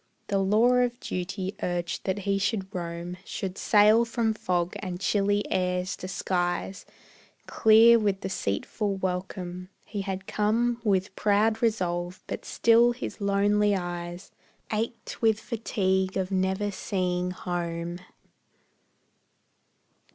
[0.29, 5.43] The law of duty urged that he should roam, Should sail from fog and chilly
[5.51, 6.87] airs to skies
[7.45, 9.69] Clear with deceitful welcome.
[9.85, 14.31] He had come With proud resolve, but still his lonely eyes
[14.73, 17.99] Ached with fatigue at never seeing home.